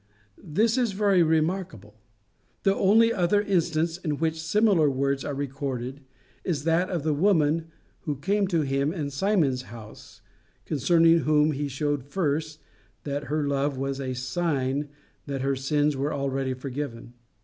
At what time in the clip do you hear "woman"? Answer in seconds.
7.13-7.67